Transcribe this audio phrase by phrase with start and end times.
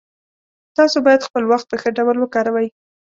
[0.77, 2.67] تاسو باید خپل وخت په ښه ډول وکاروئ